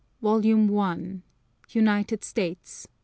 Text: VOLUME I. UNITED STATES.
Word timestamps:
VOLUME 0.23 0.75
I. 0.79 1.19
UNITED 1.69 2.23
STATES. 2.23 2.87